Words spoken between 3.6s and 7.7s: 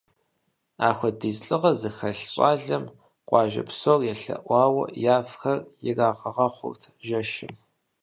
псор елъэӏуауэ явхэр ирагъэгъэхъурт жэщым.